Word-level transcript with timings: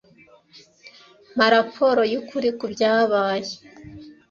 Mpa 1.35 1.47
raporo 1.53 2.01
yukuri 2.11 2.49
kubyabaye. 2.59 3.53